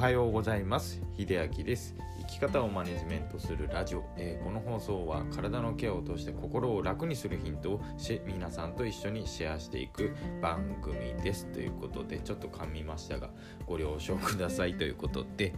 [0.00, 0.98] はようございます。
[1.18, 1.94] 秀明です。
[2.20, 11.44] 生き方をマネジメントするラジオ、えー、この放送は体のケアを通して心を楽にするヒントをし皆さんと一緒にシェアしていく番組です。
[11.52, 13.28] ということでちょっと噛みましたが
[13.66, 15.52] ご了承くださいということで。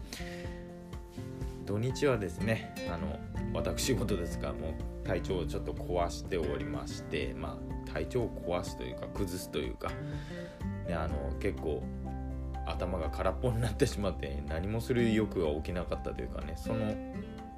[1.65, 3.21] 土日はですねあの
[3.55, 4.71] 私事ですがも
[5.05, 7.57] う体調をちょっと壊しておりましてま
[7.87, 9.89] あ体調を壊すというか崩すというか、
[10.89, 11.85] ね、あの結構
[12.67, 16.95] 頭が空っぽになってしまって何もする意欲が起きなかったというかねその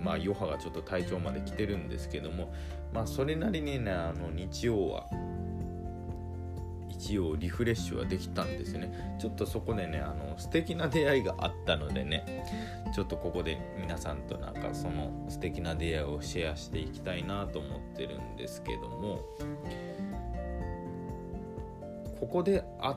[0.01, 2.53] まあ余波がちょっと体調まで来てるんですけども
[2.93, 5.07] まあそれなりにねあの日曜は
[6.89, 9.17] 一応リフレッシュはできたんですね。
[9.19, 12.45] ちょっとそこでねあの素敵な出会いがあったのでね
[12.95, 19.21] ちょっとここで皆さんとなんかその素敵な出会いをシェアしていきたいなと思ってるんですけども
[22.21, 22.97] ここで会っ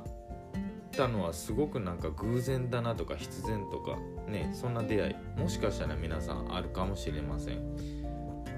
[0.97, 3.97] たのはすごくなんか偶然だなとか必然とか
[4.29, 7.75] ねそんな出会いもしかしたら皆さんあるかもしれません。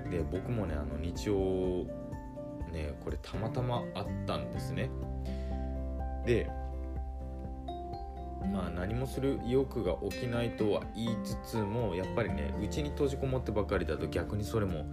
[0.10, 1.86] で僕もねあの日曜
[2.72, 4.90] ねこれたまたまあったんですね。
[6.26, 6.50] で
[8.52, 14.86] まあ何もする意欲が起きないとは言いつつもやっぱりねうちに閉じこもってばかりだと逆にそれも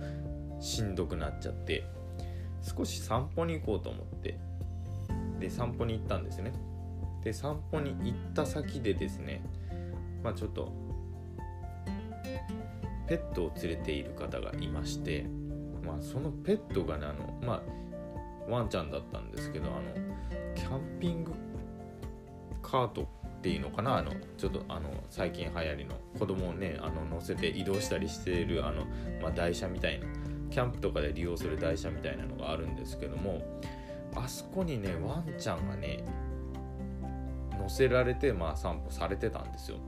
[0.60, 1.84] しんどくなっちゃって
[2.60, 4.38] 少し散歩に行こうと思って
[5.38, 6.52] で散歩に行ったんですね。
[7.26, 9.42] で散歩に行った先でですね
[10.22, 10.72] まあちょっと
[13.08, 15.26] ペットを連れている方がいまして
[15.84, 17.54] まあそのペットがねあのま
[18.48, 19.82] あワンちゃんだったんですけどあの
[20.54, 21.32] キャンピング
[22.62, 28.84] カートっていうのかなあのちょっとあの最近流行りの子供をねあの乗せて移動したりしているあの、
[29.20, 30.06] まあ、台車みたいな
[30.50, 33.42] キャンプとかで利用する台車みたいなのがあるんですけども
[34.14, 36.04] あそこにねワンちゃんがね
[37.66, 39.78] 乗せられてまあ散歩されてたんですよ。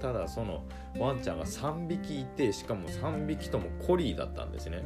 [0.00, 0.64] ただその
[0.98, 4.82] ワンちゃんが3匹いてしかも3匹ともコリーだったんですね。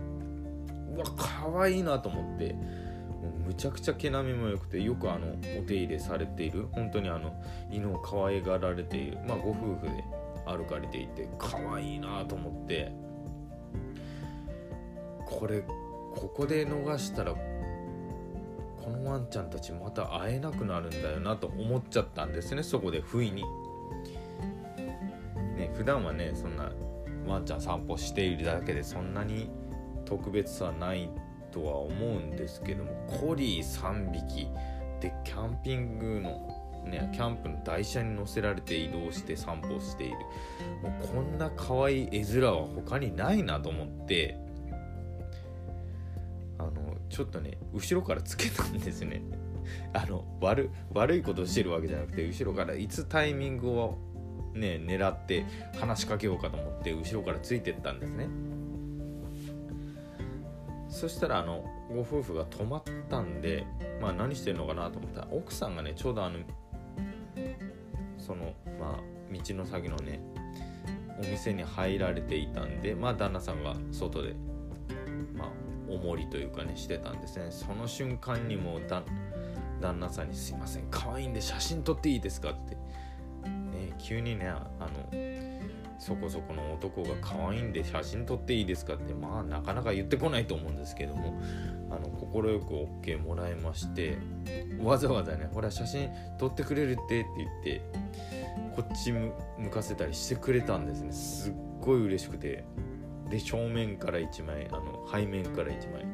[0.94, 5.28] うわ可愛いなと思ってもうむちゃくちゃ毛並みも良くてよくあの
[5.58, 7.32] お手入れされている本当にあの
[7.70, 10.04] 犬を可愛がられているまあご夫婦で
[10.44, 12.92] 歩かれていて可愛いなと思って
[15.24, 17.34] これここで逃したら
[18.82, 23.44] このワンちゃんたちまた会えなくなるんだよなと思っちゃったんですねそこで不意に。
[25.56, 26.72] ね普段はねそんな
[27.26, 29.48] ワンちゃん散歩しているだけでそんなに
[30.04, 31.08] 特別さはない
[31.52, 34.48] とは思うんですけどもコリー3匹
[35.00, 40.16] でキャンピングのねキャンプの台車に乗せられて移動して散歩している
[40.82, 44.38] もうこんな可愛い絵面は他にないなと思って
[47.12, 49.22] ちょっとね後ろからつけたんですね。
[49.92, 53.98] あの悪悪いことしてるわけじゃなくて後ろからいつタイミングを
[54.54, 55.44] ね狙って
[55.78, 58.28] 話しかけようかと思って後ろからついてったんですね。
[60.88, 63.66] そしたらあのご夫婦が止まったんで
[64.00, 66.38] まあ何してんのかなと思ったら奥さんがねちょうどあの
[68.16, 70.20] そのまあ道の先のね
[71.18, 74.34] お店に入られていたんでまあ旦那さんが外で
[75.92, 77.46] まあおもりというかねしてたんですね。
[77.50, 79.04] その瞬間にもう旦
[80.00, 82.74] 那さんに「すいません可愛いんで写真撮っていいですか?」って。
[82.74, 84.88] ね急にねあの
[85.98, 88.94] そこそこの男が可愛いんで写真撮っていいですか？
[88.94, 91.40] ってまあなかなか言ってこないと思うんですけども
[91.90, 94.18] あの快く OK もらいまして
[94.80, 97.82] わざわざねほら写真撮ってくれるってって言って
[98.74, 99.32] こっち向
[99.70, 101.12] かせたりしてくれたんですね。
[101.12, 102.64] すっごい嬉しくて
[103.32, 106.06] で正面から1枚あの背面から1枚。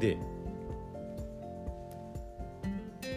[0.00, 0.16] で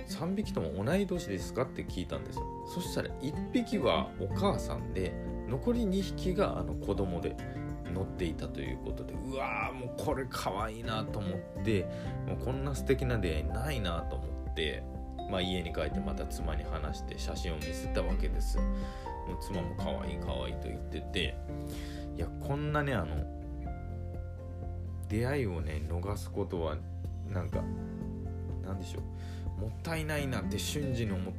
[0.09, 2.43] 3匹とも同い年ですかって聞いたんですよ。
[2.67, 5.13] そしたら1匹はお母さんで
[5.47, 7.37] 残り2匹があの子供で
[7.93, 11.85] 乗っていたということでうわーもうこれかわいいなと思って
[12.27, 14.83] もうこんな素敵な出会いないなと思って
[15.29, 18.57] まあ、家に帰ってまた妻に話して写真を見せたわけです。
[18.57, 21.35] もう妻も可愛い可愛いと言ってて
[22.15, 23.23] いやこんなねあの
[25.09, 26.77] 出会いをね逃すことは
[27.29, 27.61] なんか
[28.63, 29.61] なんでしょう。
[29.61, 31.33] もったいないなって瞬時に思っ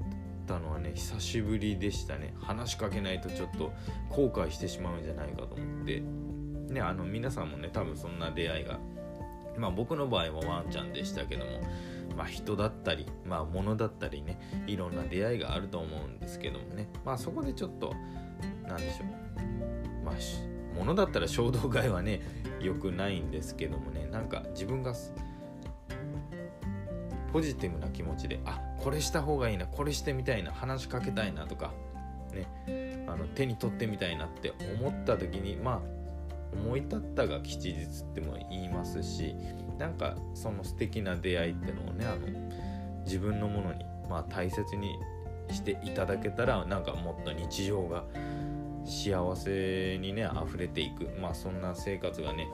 [0.47, 2.35] たのはね久しぶりでしたね。
[2.41, 3.73] 話しかけないとちょっと
[4.11, 6.03] 後悔してしまうんじゃないかと思って。
[6.69, 8.79] ねあの皆さんもね多分そんな出会いが
[9.59, 11.61] まあ僕の場合はワンちゃんでしたけども
[12.17, 16.88] まあ人だったりまあ物だったりねいろんな出会いがあると思うんですけどもね。
[17.05, 17.94] まあそこでちょっと
[18.67, 20.05] 何でしょう。
[20.05, 20.15] まあ
[20.75, 22.21] 物だったら衝動買いはね
[22.61, 24.06] 良くないんですけどもね。
[24.11, 24.94] なんか自分が
[27.32, 31.73] ポジティブな気持ちであこれした方がいいなこれしてみたいな話しかけたいなとか
[32.32, 35.94] ねあの手に取ってみたいなって思った時にまあ
[36.55, 39.35] 思い立ったが吉日っても言いますし
[39.79, 44.97] なんかその素敵な出会いってのをねあの自分のものに、まあ、大切に
[45.50, 48.05] していただけたらなんかもっと日常が
[48.85, 51.09] 幸せにね溢れていく。
[51.21, 52.49] まあそんな生活がね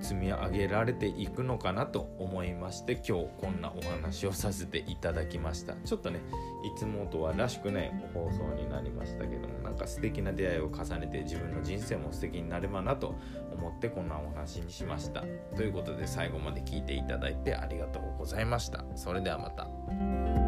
[0.00, 5.74] 積み上げられていくのかなと思いまして今日こんなお話をさせていただきました。
[5.84, 6.20] ちょっとね
[6.64, 13.14] いつもとはらしくない放送になりましたけどもなんか素敵な出会いを重ねて自分の人生も素敵になればなと
[13.52, 15.24] 思ってこんなお話にしました。
[15.56, 18.84] ということで最後まで聞いていただいてありがとうございました。
[18.94, 20.45] それではまた。